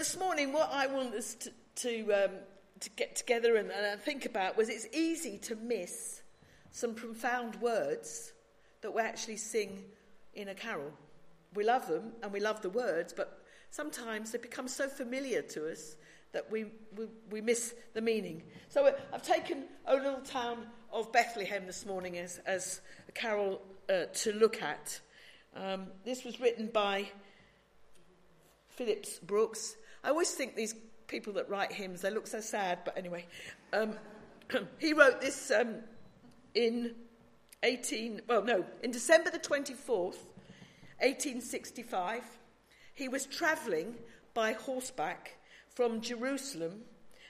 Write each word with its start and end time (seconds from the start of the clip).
this 0.00 0.18
morning, 0.18 0.50
what 0.50 0.70
I 0.72 0.86
want 0.86 1.14
us 1.14 1.34
to, 1.34 1.52
to, 1.74 2.24
um, 2.24 2.30
to 2.80 2.88
get 2.96 3.14
together 3.16 3.56
and, 3.56 3.70
and 3.70 4.00
think 4.00 4.24
about 4.24 4.56
was 4.56 4.70
it's 4.70 4.86
easy 4.94 5.36
to 5.42 5.56
miss 5.56 6.22
some 6.70 6.94
profound 6.94 7.56
words 7.56 8.32
that 8.80 8.94
we 8.94 9.02
actually 9.02 9.36
sing 9.36 9.84
in 10.32 10.48
a 10.48 10.54
carol. 10.54 10.90
We 11.54 11.64
love 11.64 11.86
them 11.86 12.12
and 12.22 12.32
we 12.32 12.40
love 12.40 12.62
the 12.62 12.70
words, 12.70 13.12
but 13.12 13.42
sometimes 13.68 14.32
they 14.32 14.38
become 14.38 14.68
so 14.68 14.88
familiar 14.88 15.42
to 15.42 15.70
us 15.70 15.96
that 16.32 16.50
we, 16.50 16.64
we, 16.96 17.04
we 17.30 17.42
miss 17.42 17.74
the 17.92 18.00
meaning. 18.00 18.42
So 18.70 18.86
uh, 18.86 18.92
I've 19.12 19.20
taken 19.20 19.64
O 19.86 19.96
Little 19.96 20.22
Town 20.22 20.64
of 20.90 21.12
Bethlehem 21.12 21.66
this 21.66 21.84
morning 21.84 22.16
as, 22.16 22.40
as 22.46 22.80
a 23.06 23.12
carol 23.12 23.60
uh, 23.90 24.04
to 24.14 24.32
look 24.32 24.62
at. 24.62 24.98
Um, 25.54 25.88
this 26.06 26.24
was 26.24 26.40
written 26.40 26.70
by 26.72 27.10
Phillips 28.70 29.18
Brooks. 29.18 29.76
I 30.02 30.08
always 30.08 30.30
think 30.30 30.56
these 30.56 30.74
people 31.06 31.32
that 31.34 31.48
write 31.48 31.72
hymns, 31.72 32.00
they 32.00 32.10
look 32.10 32.26
so 32.26 32.40
sad, 32.40 32.80
but 32.84 32.96
anyway. 32.96 33.26
Um, 33.72 33.94
he 34.78 34.92
wrote 34.92 35.20
this 35.20 35.50
um, 35.50 35.76
in 36.54 36.94
18, 37.62 38.22
well, 38.28 38.42
no, 38.42 38.64
in 38.82 38.90
December 38.90 39.30
the 39.30 39.38
24th, 39.38 40.16
1865. 41.00 42.22
He 42.94 43.08
was 43.08 43.26
travelling 43.26 43.94
by 44.34 44.52
horseback 44.52 45.38
from 45.68 46.00
Jerusalem 46.00 46.82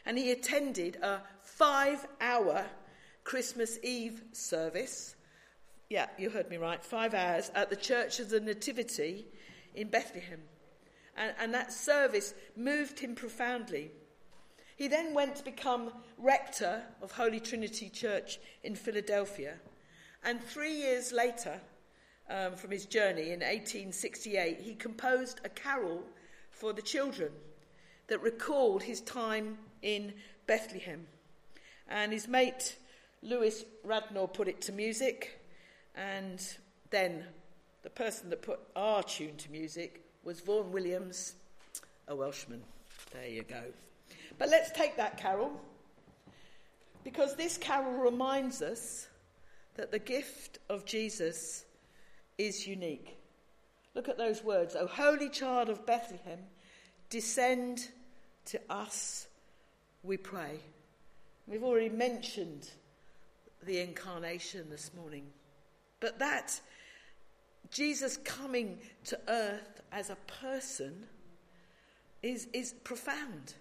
and 0.06 0.18
he 0.18 0.32
attended 0.32 0.96
a 0.96 1.20
five 1.42 2.06
hour 2.20 2.66
Christmas 3.24 3.78
Eve 3.82 4.22
service. 4.32 5.14
Yeah, 5.88 6.06
you 6.18 6.30
heard 6.30 6.50
me 6.50 6.56
right, 6.56 6.82
five 6.82 7.14
hours 7.14 7.50
at 7.54 7.70
the 7.70 7.76
Church 7.76 8.20
of 8.20 8.30
the 8.30 8.40
Nativity 8.40 9.26
in 9.74 9.88
Bethlehem. 9.88 10.40
And, 11.16 11.34
and 11.38 11.54
that 11.54 11.72
service 11.72 12.34
moved 12.56 12.98
him 12.98 13.14
profoundly. 13.14 13.90
He 14.76 14.88
then 14.88 15.12
went 15.14 15.36
to 15.36 15.44
become 15.44 15.92
rector 16.16 16.82
of 17.02 17.12
Holy 17.12 17.40
Trinity 17.40 17.90
Church 17.90 18.38
in 18.62 18.74
Philadelphia. 18.74 19.54
And 20.24 20.42
three 20.42 20.74
years 20.74 21.12
later, 21.12 21.60
um, 22.28 22.54
from 22.54 22.70
his 22.70 22.86
journey 22.86 23.30
in 23.30 23.40
1868, 23.40 24.60
he 24.60 24.74
composed 24.74 25.40
a 25.44 25.48
carol 25.48 26.02
for 26.50 26.72
the 26.72 26.82
children 26.82 27.30
that 28.06 28.22
recalled 28.22 28.82
his 28.82 29.00
time 29.00 29.58
in 29.82 30.14
Bethlehem. 30.46 31.06
And 31.88 32.12
his 32.12 32.28
mate 32.28 32.76
Lewis 33.22 33.64
Radnor 33.84 34.26
put 34.26 34.48
it 34.48 34.60
to 34.62 34.72
music, 34.72 35.40
and 35.94 36.42
then 36.90 37.24
the 37.82 37.90
person 37.90 38.30
that 38.30 38.42
put 38.42 38.60
our 38.74 39.02
tune 39.02 39.36
to 39.36 39.50
music 39.50 40.02
was 40.24 40.40
Vaughan 40.40 40.72
Williams, 40.72 41.34
a 42.08 42.14
Welshman. 42.14 42.62
There 43.12 43.28
you 43.28 43.42
go. 43.42 43.62
But 44.38 44.48
let's 44.48 44.70
take 44.72 44.96
that 44.96 45.16
carol, 45.16 45.52
because 47.04 47.36
this 47.36 47.58
carol 47.58 47.92
reminds 47.92 48.62
us 48.62 49.08
that 49.76 49.90
the 49.90 49.98
gift 49.98 50.58
of 50.68 50.84
Jesus 50.84 51.64
is 52.38 52.66
unique. 52.66 53.16
Look 53.94 54.08
at 54.08 54.18
those 54.18 54.44
words. 54.44 54.76
O 54.76 54.86
holy 54.86 55.28
child 55.28 55.68
of 55.68 55.86
Bethlehem, 55.86 56.38
descend 57.08 57.88
to 58.46 58.60
us, 58.70 59.26
we 60.02 60.16
pray. 60.16 60.60
We've 61.46 61.64
already 61.64 61.88
mentioned 61.88 62.68
the 63.64 63.80
incarnation 63.80 64.70
this 64.70 64.90
morning. 64.96 65.26
But 65.98 66.18
that 66.20 66.60
Jesus 67.70 68.16
coming 68.18 68.78
to 69.04 69.18
earth 69.28 69.80
as 69.92 70.10
a 70.10 70.16
person 70.40 71.06
is, 72.22 72.48
is 72.52 72.74
profound. 72.84 73.54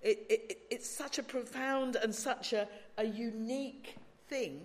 It, 0.00 0.26
it, 0.28 0.58
it's 0.70 0.88
such 0.88 1.18
a 1.18 1.22
profound 1.22 1.96
and 1.96 2.14
such 2.14 2.52
a, 2.52 2.68
a 2.96 3.04
unique 3.04 3.96
thing, 4.28 4.60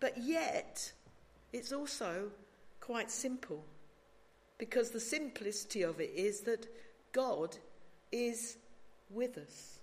but 0.00 0.16
yet 0.18 0.92
it's 1.52 1.72
also 1.72 2.30
quite 2.80 3.10
simple. 3.10 3.64
Because 4.58 4.90
the 4.90 5.00
simplicity 5.00 5.82
of 5.82 6.00
it 6.00 6.10
is 6.14 6.40
that 6.40 6.66
God 7.12 7.56
is 8.10 8.56
with 9.10 9.38
us. 9.38 9.78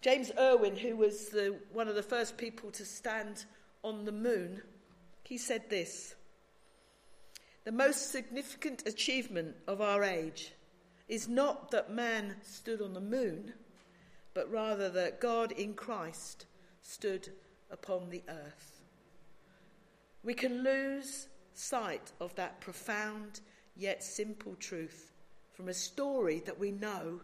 James 0.00 0.30
Irwin, 0.38 0.76
who 0.76 0.96
was 0.96 1.28
the, 1.28 1.56
one 1.72 1.88
of 1.88 1.94
the 1.94 2.02
first 2.02 2.36
people 2.36 2.70
to 2.72 2.84
stand 2.84 3.44
on 3.82 4.04
the 4.04 4.12
moon, 4.12 4.62
he 5.24 5.38
said 5.38 5.68
this 5.68 6.14
The 7.68 7.72
most 7.72 8.12
significant 8.12 8.88
achievement 8.88 9.54
of 9.66 9.82
our 9.82 10.02
age 10.02 10.54
is 11.06 11.28
not 11.28 11.70
that 11.70 11.92
man 11.92 12.36
stood 12.42 12.80
on 12.80 12.94
the 12.94 13.00
moon, 13.02 13.52
but 14.32 14.50
rather 14.50 14.88
that 14.88 15.20
God 15.20 15.52
in 15.52 15.74
Christ 15.74 16.46
stood 16.80 17.28
upon 17.70 18.08
the 18.08 18.22
earth. 18.26 18.80
We 20.24 20.32
can 20.32 20.64
lose 20.64 21.28
sight 21.52 22.10
of 22.22 22.34
that 22.36 22.58
profound 22.62 23.40
yet 23.76 24.02
simple 24.02 24.54
truth 24.54 25.12
from 25.52 25.68
a 25.68 25.74
story 25.74 26.40
that 26.46 26.58
we 26.58 26.70
know 26.70 27.20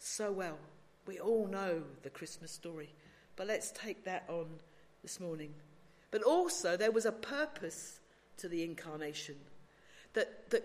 so 0.00 0.32
well. 0.32 0.58
We 1.06 1.20
all 1.20 1.46
know 1.46 1.84
the 2.02 2.10
Christmas 2.10 2.50
story, 2.50 2.92
but 3.36 3.46
let's 3.46 3.70
take 3.70 4.02
that 4.06 4.24
on 4.28 4.46
this 5.02 5.20
morning. 5.20 5.54
But 6.10 6.24
also, 6.24 6.76
there 6.76 6.90
was 6.90 7.06
a 7.06 7.12
purpose 7.12 8.00
to 8.38 8.48
the 8.48 8.64
incarnation 8.64 9.36
that, 10.18 10.50
that 10.50 10.64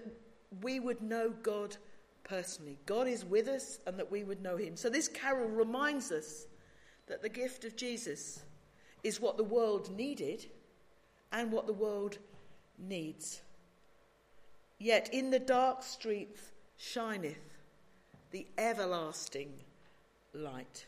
we 0.64 0.80
would 0.80 1.02
know 1.04 1.30
God 1.44 1.78
personally. 2.24 2.80
God 2.88 3.08
is 3.08 3.24
with 3.24 3.48
us 3.48 3.78
and 3.86 4.00
that 4.00 4.12
we 4.12 4.24
would 4.24 4.42
know 4.42 4.58
Him. 4.58 4.76
So, 4.76 4.90
this 4.90 5.08
carol 5.08 5.48
reminds 5.48 6.12
us 6.12 6.48
that 7.06 7.22
the 7.22 7.30
gift 7.30 7.64
of 7.66 7.76
Jesus 7.76 8.42
is 9.04 9.22
what 9.22 9.38
the 9.38 9.44
world 9.44 9.96
needed 9.96 10.48
and 11.32 11.52
what 11.52 11.68
the 11.68 11.74
world 11.74 12.18
needs. 12.80 13.42
Yet 14.80 15.14
in 15.14 15.30
the 15.30 15.40
dark 15.40 15.84
streets 15.84 16.42
shineth 16.78 17.38
the 18.32 18.48
everlasting 18.58 19.54
light. 20.34 20.88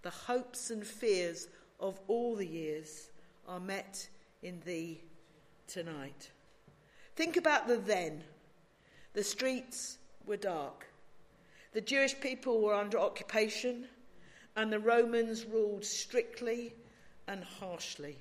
The 0.00 0.10
hopes 0.10 0.70
and 0.70 0.86
fears 0.86 1.48
of 1.78 2.00
all 2.08 2.36
the 2.36 2.46
years 2.46 3.10
are 3.46 3.60
met 3.60 4.08
in 4.42 4.60
thee 4.64 5.02
tonight. 5.66 6.30
Think 7.18 7.36
about 7.36 7.66
the 7.66 7.78
then. 7.78 8.22
The 9.12 9.24
streets 9.24 9.98
were 10.24 10.36
dark. 10.36 10.86
The 11.72 11.80
Jewish 11.80 12.20
people 12.20 12.60
were 12.60 12.74
under 12.74 12.96
occupation, 12.96 13.86
and 14.54 14.72
the 14.72 14.78
Romans 14.78 15.44
ruled 15.44 15.84
strictly 15.84 16.76
and 17.26 17.42
harshly. 17.42 18.18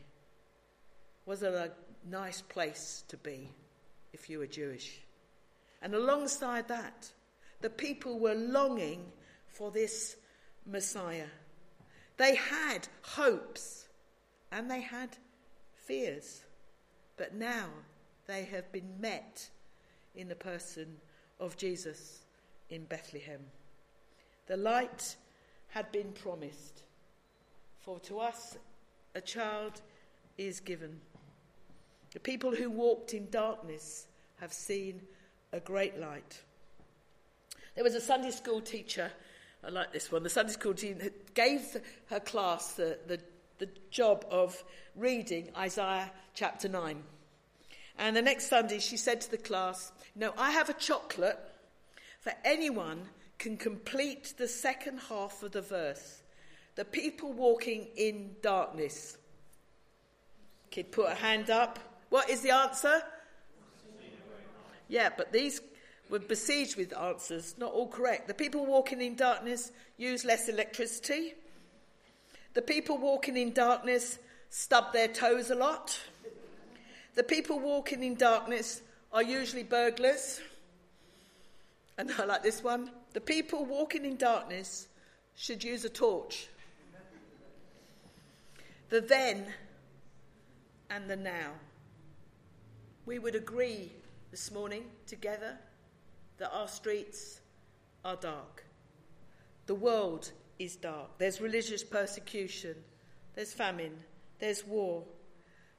Was 1.28 1.44
it 1.44 1.53
a 1.53 1.74
nice 2.09 2.41
place 2.41 3.03
to 3.09 3.18
be 3.18 3.52
if 4.13 4.31
you 4.31 4.40
were 4.40 4.47
Jewish? 4.47 5.02
And 5.84 5.94
alongside 5.94 6.68
that, 6.69 7.12
the 7.62 7.69
people 7.69 8.18
were 8.18 8.34
longing 8.34 9.12
for 9.47 9.69
this 9.69 10.16
Messiah. 10.66 11.30
They 12.18 12.34
had 12.34 12.88
hopes 13.03 13.90
and 14.52 14.72
they 14.72 14.81
had 14.81 15.16
fears, 15.86 16.41
but 17.16 17.36
now 17.36 17.68
they 18.28 18.44
have 18.44 18.72
been 18.72 19.00
met 19.00 19.50
in 20.16 20.28
the 20.28 20.36
person 20.36 20.98
of 21.40 21.58
Jesus 21.58 22.20
in 22.70 22.84
Bethlehem. 22.84 23.40
The 24.48 24.58
light 24.58 25.16
had 25.70 25.92
been 25.92 26.12
promised, 26.12 26.84
for 27.80 28.00
to 28.02 28.20
us 28.20 28.58
a 29.16 29.22
child 29.22 29.82
is 30.38 30.60
given. 30.60 31.00
The 32.14 32.20
people 32.20 32.56
who 32.56 32.70
walked 32.70 33.14
in 33.14 33.30
darkness 33.30 34.08
have 34.40 34.54
seen 34.54 35.02
a 35.54 35.60
great 35.60 36.00
light. 36.00 36.42
There 37.76 37.84
was 37.84 37.96
a 37.96 38.02
Sunday 38.02 38.32
school 38.32 38.62
teacher, 38.62 39.12
I 39.63 39.69
like 39.69 39.94
this 39.94 40.12
one, 40.12 40.24
the 40.24 40.30
Sunday 40.30 40.54
school 40.54 40.74
teacher 40.74 41.12
gave 41.34 41.78
her 42.07 42.19
class 42.19 42.74
the, 42.74 42.98
the, 43.07 43.19
the 43.60 43.69
job 43.92 44.25
of 44.30 44.63
reading 44.96 45.50
Isaiah 45.56 46.12
chapter 46.34 46.68
9. 46.68 47.04
And 47.98 48.16
the 48.16 48.22
next 48.22 48.50
Sunday 48.50 48.80
she 48.80 48.98
said 48.98 49.22
to 49.22 49.32
the 49.32 49.38
class, 49.38 49.92
No, 50.16 50.34
I 50.38 50.52
have 50.52 50.70
a 50.70 50.74
chocolate 50.74 51.40
for 52.20 52.34
anyone 52.44 53.08
can 53.38 53.58
complete 53.58 54.34
the 54.38 54.48
second 54.48 55.00
half 55.10 55.44
of 55.44 55.52
the 55.52 55.62
verse. 55.62 56.22
The 56.76 56.86
people 56.86 57.32
walking 57.32 57.88
in 57.96 58.36
darkness. 58.42 59.18
Kid 60.70 60.92
put 60.92 61.10
a 61.10 61.16
hand 61.16 61.50
up. 61.50 61.80
What 62.10 62.30
is 62.30 62.42
the 62.42 62.52
answer? 62.52 63.02
Yeah, 64.90 65.10
but 65.16 65.32
these 65.32 65.62
were 66.10 66.20
besieged 66.20 66.78
with 66.78 66.96
answers, 66.98 67.56
not 67.58 67.74
all 67.74 67.88
correct. 67.88 68.28
The 68.28 68.34
people 68.34 68.66
walking 68.66 69.02
in 69.02 69.16
darkness 69.16 69.72
use 69.98 70.24
less 70.24 70.48
electricity. 70.48 71.34
The 72.54 72.62
people 72.62 72.98
walking 72.98 73.38
in 73.38 73.54
darkness 73.54 74.20
stub 74.50 74.94
their 74.94 75.08
toes 75.08 75.50
a 75.50 75.56
lot. 75.56 76.00
The 77.18 77.24
people 77.24 77.60
walking 77.60 78.04
in 78.04 78.14
darkness 78.14 78.84
are 79.12 79.24
usually 79.24 79.64
burglars. 79.64 80.40
And 81.98 82.12
I 82.12 82.25
like 82.25 82.44
this 82.44 82.64
one. 82.64 82.92
The 83.14 83.19
people 83.19 83.66
walking 83.66 84.06
in 84.06 84.18
darkness 84.18 84.88
should 85.36 85.64
use 85.64 85.84
a 85.84 85.90
torch. 85.90 86.48
The 88.90 89.02
then 89.02 89.48
and 90.92 91.10
the 91.10 91.16
now. 91.16 91.54
We 93.08 93.18
would 93.18 93.34
agree 93.34 93.92
this 94.30 94.52
morning 94.52 94.84
together 95.08 95.58
that 96.38 96.52
our 96.54 96.68
streets 96.68 97.42
are 98.06 98.18
dark. 98.18 98.63
The 99.66 99.74
world 99.74 100.30
is 100.60 100.75
dark. 100.75 101.18
There's 101.18 101.42
religious 101.42 101.84
persecution, 101.84 102.75
there's 103.34 103.54
famine, 103.54 103.98
there's 104.38 104.63
war. 104.63 105.04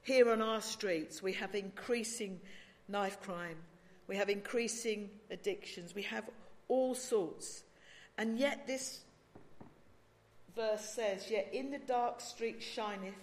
Here 0.02 0.30
on 0.30 0.40
our 0.40 0.60
streets, 0.60 1.22
we 1.22 1.32
have 1.34 1.54
increasing 1.54 2.40
knife 2.88 3.20
crime, 3.20 3.58
we 4.06 4.16
have 4.16 4.28
increasing 4.28 5.10
addictions, 5.30 5.94
we 5.94 6.02
have 6.02 6.28
all 6.68 6.94
sorts. 6.94 7.64
And 8.16 8.38
yet, 8.38 8.66
this 8.66 9.00
verse 10.56 10.84
says, 10.84 11.30
Yet 11.30 11.50
in 11.52 11.70
the 11.70 11.78
dark 11.78 12.20
street 12.20 12.62
shineth 12.62 13.14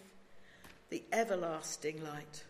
the 0.89 1.03
everlasting 1.11 2.03
light, 2.03 2.43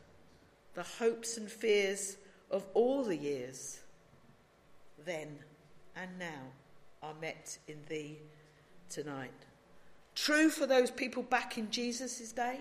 the 0.74 0.84
hopes 0.84 1.38
and 1.38 1.50
fears 1.50 2.18
of 2.52 2.66
all 2.74 3.04
the 3.04 3.18
years, 3.18 3.80
then 5.06 5.40
and 5.96 6.20
now 6.20 6.42
are 7.02 7.14
met 7.22 7.58
in 7.68 7.78
thee 7.88 8.20
tonight. 8.90 9.32
True 10.14 10.50
for 10.50 10.66
those 10.66 10.92
people 10.92 11.24
back 11.24 11.58
in 11.58 11.70
Jesus' 11.72 12.32
day, 12.32 12.60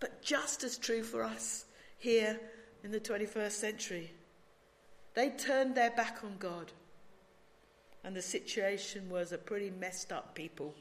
but 0.00 0.22
just 0.22 0.64
as 0.64 0.78
true 0.78 1.02
for 1.02 1.22
us 1.22 1.66
here 1.98 2.40
in 2.82 2.90
the 2.90 3.00
21st 3.00 3.52
century. 3.52 4.10
They 5.14 5.30
turned 5.30 5.74
their 5.74 5.90
back 5.90 6.20
on 6.24 6.36
God, 6.38 6.72
and 8.02 8.16
the 8.16 8.22
situation 8.22 9.10
was 9.10 9.32
a 9.32 9.38
pretty 9.38 9.70
messed 9.70 10.12
up 10.12 10.34
people. 10.34 10.74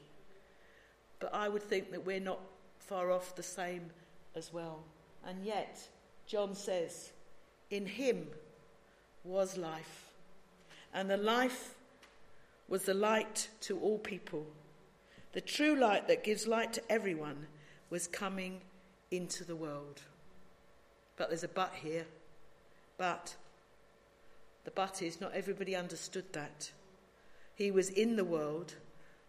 But 1.19 1.33
I 1.33 1.50
would 1.50 1.63
think 1.63 1.92
that 1.92 2.06
we're 2.06 2.21
not 2.21 2.39
far 2.77 3.12
off 3.12 3.36
the 3.36 3.44
same 3.44 3.89
as 4.36 4.54
well. 4.54 4.83
And 5.27 5.44
yet, 5.44 5.86
John 6.25 6.56
says, 6.56 7.12
In 7.69 7.86
him 7.86 8.27
was 9.25 9.57
life, 9.57 10.12
and 10.94 11.10
the 11.10 11.18
life 11.18 11.75
was 12.69 12.83
the 12.83 12.94
light 12.94 13.50
to 13.62 13.77
all 13.80 13.98
people. 13.98 14.45
The 15.33 15.42
true 15.42 15.75
light 15.75 16.07
that 16.07 16.24
gives 16.24 16.48
light 16.48 16.74
to 16.74 16.92
everyone 16.92 17.48
was 17.89 18.07
coming 18.07 18.62
into 19.11 19.44
the 19.44 19.56
world. 19.56 20.01
But 21.17 21.29
there's 21.29 21.44
a 21.44 21.47
but 21.47 21.73
here. 21.73 22.06
But 22.97 23.35
the 24.65 24.71
but 24.71 25.01
is 25.01 25.21
not 25.21 25.33
everybody 25.33 25.75
understood 25.75 26.31
that. 26.33 26.71
He 27.56 27.71
was 27.71 27.89
in 27.89 28.15
the 28.15 28.23
world, 28.23 28.75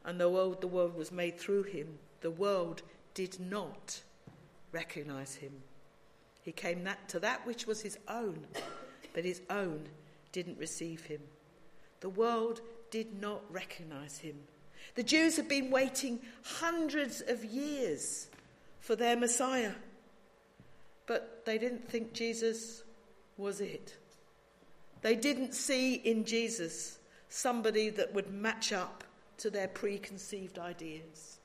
and 0.04 0.20
the 0.20 0.28
world, 0.28 0.60
the 0.60 0.68
world 0.68 0.96
was 0.96 1.10
made 1.10 1.38
through 1.38 1.64
him. 1.64 1.98
The 2.20 2.30
world 2.30 2.82
did 3.14 3.40
not 3.40 4.02
recognize 4.72 5.36
him. 5.36 5.52
He 6.42 6.52
came 6.52 6.84
that, 6.84 7.08
to 7.08 7.20
that 7.20 7.46
which 7.46 7.66
was 7.66 7.82
his 7.82 7.98
own, 8.08 8.46
but 9.12 9.24
his 9.24 9.42
own 9.50 9.84
didn't 10.32 10.58
receive 10.58 11.06
him. 11.06 11.20
The 12.00 12.08
world 12.08 12.60
did 12.90 13.20
not 13.20 13.42
recognize 13.50 14.18
him. 14.18 14.36
The 14.94 15.02
Jews 15.02 15.36
had 15.36 15.48
been 15.48 15.70
waiting 15.70 16.20
hundreds 16.42 17.20
of 17.20 17.44
years 17.44 18.28
for 18.80 18.96
their 18.96 19.16
Messiah, 19.16 19.72
but 21.06 21.44
they 21.44 21.58
didn't 21.58 21.88
think 21.88 22.12
Jesus 22.12 22.82
was 23.36 23.60
it. 23.60 23.96
They 25.02 25.16
didn't 25.16 25.54
see 25.54 25.94
in 25.94 26.24
Jesus 26.24 26.98
somebody 27.28 27.90
that 27.90 28.12
would 28.12 28.30
match 28.30 28.72
up 28.72 29.04
to 29.38 29.50
their 29.50 29.68
preconceived 29.68 30.58
ideas. 30.58 31.38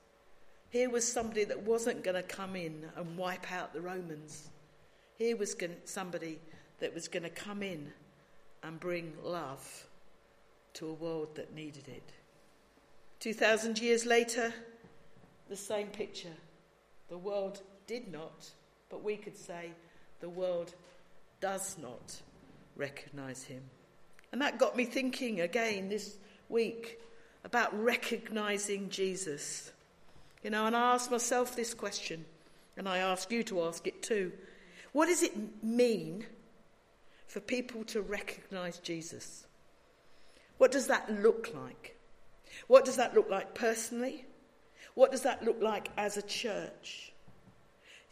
Here 0.70 0.90
was 0.90 1.10
somebody 1.10 1.44
that 1.44 1.62
wasn't 1.62 2.02
going 2.02 2.16
to 2.16 2.22
come 2.22 2.56
in 2.56 2.84
and 2.96 3.16
wipe 3.16 3.50
out 3.52 3.72
the 3.72 3.80
Romans. 3.80 4.48
Here 5.16 5.36
was 5.36 5.56
somebody 5.84 6.38
that 6.80 6.92
was 6.92 7.08
going 7.08 7.22
to 7.22 7.30
come 7.30 7.62
in 7.62 7.92
and 8.62 8.78
bring 8.78 9.14
love 9.22 9.86
to 10.74 10.88
a 10.88 10.92
world 10.92 11.36
that 11.36 11.54
needed 11.54 11.88
it. 11.88 12.12
2,000 13.20 13.78
years 13.78 14.04
later, 14.04 14.52
the 15.48 15.56
same 15.56 15.86
picture. 15.86 16.34
The 17.08 17.18
world 17.18 17.62
did 17.86 18.10
not, 18.12 18.50
but 18.88 19.02
we 19.02 19.16
could 19.16 19.36
say 19.36 19.70
the 20.20 20.28
world 20.28 20.74
does 21.40 21.76
not 21.80 22.20
recognize 22.76 23.44
him. 23.44 23.62
And 24.32 24.40
that 24.42 24.58
got 24.58 24.76
me 24.76 24.84
thinking 24.84 25.40
again 25.40 25.88
this 25.88 26.18
week 26.48 27.00
about 27.44 27.78
recognizing 27.80 28.90
Jesus. 28.90 29.72
You 30.42 30.50
know, 30.50 30.66
and 30.66 30.76
I 30.76 30.94
asked 30.94 31.10
myself 31.10 31.56
this 31.56 31.74
question, 31.74 32.24
and 32.76 32.88
I 32.88 32.98
ask 32.98 33.30
you 33.30 33.42
to 33.44 33.62
ask 33.62 33.86
it 33.86 34.02
too. 34.02 34.32
What 34.92 35.06
does 35.06 35.22
it 35.22 35.34
mean 35.62 36.26
for 37.26 37.40
people 37.40 37.84
to 37.84 38.00
recognize 38.00 38.78
Jesus? 38.78 39.46
What 40.58 40.72
does 40.72 40.86
that 40.86 41.22
look 41.22 41.50
like? 41.54 41.96
What 42.66 42.84
does 42.84 42.96
that 42.96 43.14
look 43.14 43.28
like 43.28 43.54
personally? 43.54 44.24
What 44.94 45.10
does 45.10 45.22
that 45.22 45.44
look 45.44 45.60
like 45.60 45.88
as 45.96 46.16
a 46.16 46.22
church? 46.22 47.12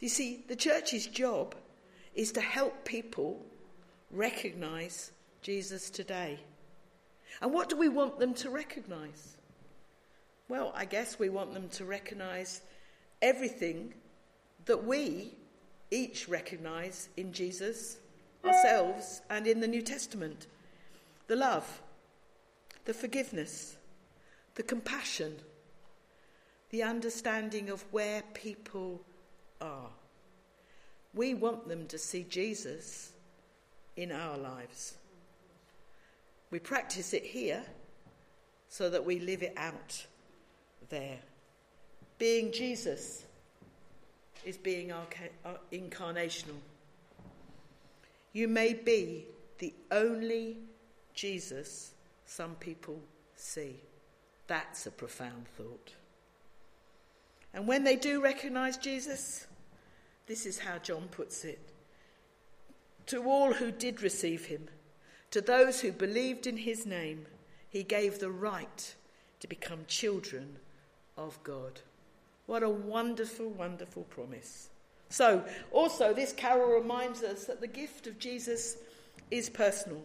You 0.00 0.08
see, 0.08 0.44
the 0.48 0.56
church's 0.56 1.06
job 1.06 1.54
is 2.14 2.32
to 2.32 2.40
help 2.40 2.84
people 2.84 3.40
recognize 4.10 5.12
Jesus 5.42 5.90
today. 5.90 6.38
And 7.40 7.52
what 7.52 7.68
do 7.68 7.76
we 7.76 7.88
want 7.88 8.18
them 8.18 8.34
to 8.34 8.50
recognize? 8.50 9.36
Well, 10.48 10.72
I 10.76 10.84
guess 10.84 11.18
we 11.18 11.30
want 11.30 11.54
them 11.54 11.68
to 11.70 11.84
recognize 11.84 12.60
everything 13.22 13.94
that 14.66 14.84
we 14.84 15.32
each 15.90 16.28
recognize 16.28 17.08
in 17.16 17.32
Jesus, 17.32 17.98
ourselves, 18.44 19.22
and 19.30 19.46
in 19.46 19.60
the 19.60 19.68
New 19.68 19.82
Testament 19.82 20.46
the 21.26 21.36
love, 21.36 21.82
the 22.84 22.92
forgiveness, 22.92 23.76
the 24.56 24.62
compassion, 24.62 25.34
the 26.74 26.82
understanding 26.82 27.70
of 27.70 27.84
where 27.92 28.20
people 28.34 29.00
are. 29.60 29.90
We 31.14 31.32
want 31.32 31.68
them 31.68 31.86
to 31.86 31.96
see 31.96 32.26
Jesus 32.28 33.12
in 33.96 34.10
our 34.10 34.36
lives. 34.36 34.96
We 36.50 36.58
practice 36.58 37.14
it 37.14 37.24
here 37.24 37.62
so 38.68 38.90
that 38.90 39.04
we 39.04 39.20
live 39.20 39.44
it 39.44 39.54
out 39.56 40.04
there. 40.88 41.18
Being 42.18 42.50
Jesus 42.50 43.24
is 44.44 44.56
being 44.56 44.92
incarnational. 45.70 46.58
You 48.32 48.48
may 48.48 48.74
be 48.74 49.26
the 49.58 49.72
only 49.92 50.56
Jesus 51.14 51.92
some 52.26 52.56
people 52.56 52.98
see. 53.36 53.76
That's 54.48 54.88
a 54.88 54.90
profound 54.90 55.46
thought. 55.56 55.94
And 57.54 57.68
when 57.68 57.84
they 57.84 57.94
do 57.94 58.20
recognize 58.20 58.76
Jesus, 58.76 59.46
this 60.26 60.44
is 60.44 60.58
how 60.58 60.78
John 60.78 61.08
puts 61.10 61.44
it 61.44 61.60
To 63.06 63.22
all 63.22 63.52
who 63.52 63.70
did 63.70 64.02
receive 64.02 64.46
him, 64.46 64.68
to 65.30 65.40
those 65.40 65.80
who 65.80 65.92
believed 65.92 66.46
in 66.46 66.56
his 66.56 66.84
name, 66.84 67.26
he 67.68 67.82
gave 67.82 68.18
the 68.18 68.30
right 68.30 68.94
to 69.40 69.48
become 69.48 69.84
children 69.86 70.56
of 71.16 71.42
God. 71.42 71.80
What 72.46 72.62
a 72.62 72.68
wonderful, 72.68 73.48
wonderful 73.50 74.04
promise. 74.04 74.68
So, 75.08 75.44
also, 75.70 76.12
this 76.12 76.32
carol 76.32 76.80
reminds 76.80 77.22
us 77.22 77.44
that 77.44 77.60
the 77.60 77.66
gift 77.66 78.06
of 78.06 78.18
Jesus 78.18 78.76
is 79.30 79.48
personal. 79.48 80.02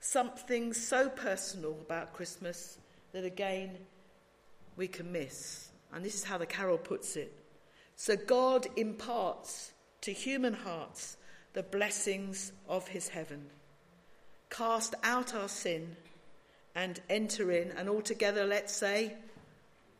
Something 0.00 0.72
so 0.72 1.08
personal 1.08 1.76
about 1.84 2.12
Christmas 2.12 2.78
that, 3.12 3.24
again, 3.24 3.76
we 4.76 4.88
can 4.88 5.12
miss. 5.12 5.71
And 5.92 6.04
this 6.04 6.14
is 6.14 6.24
how 6.24 6.38
the 6.38 6.46
carol 6.46 6.78
puts 6.78 7.16
it. 7.16 7.32
So, 7.96 8.16
God 8.16 8.66
imparts 8.76 9.72
to 10.02 10.12
human 10.12 10.54
hearts 10.54 11.16
the 11.52 11.62
blessings 11.62 12.52
of 12.68 12.88
his 12.88 13.08
heaven. 13.08 13.46
Cast 14.50 14.94
out 15.02 15.34
our 15.34 15.48
sin 15.48 15.96
and 16.74 17.00
enter 17.10 17.52
in, 17.52 17.70
and 17.72 17.88
altogether, 17.88 18.44
let's 18.44 18.74
say, 18.74 19.14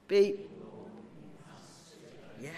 be. 0.09 0.41
Yeah. 2.41 2.51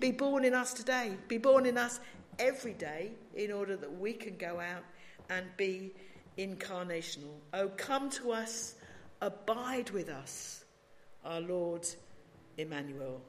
Be 0.00 0.10
born 0.10 0.44
in 0.44 0.54
us 0.54 0.72
today. 0.72 1.16
Be 1.28 1.38
born 1.38 1.66
in 1.66 1.78
us 1.78 2.00
every 2.38 2.72
day 2.72 3.12
in 3.34 3.52
order 3.52 3.76
that 3.76 3.98
we 3.98 4.12
can 4.12 4.36
go 4.36 4.58
out 4.58 4.82
and 5.30 5.46
be 5.56 5.92
incarnational. 6.36 7.34
Oh, 7.52 7.68
come 7.76 8.10
to 8.10 8.32
us, 8.32 8.74
abide 9.20 9.90
with 9.90 10.08
us, 10.08 10.64
our 11.24 11.40
Lord 11.40 11.86
Emmanuel. 12.56 13.20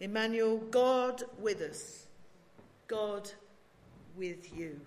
Emmanuel, 0.00 0.58
God 0.70 1.22
with 1.38 1.60
us, 1.60 2.06
God 2.86 3.30
with 4.16 4.56
you. 4.56 4.80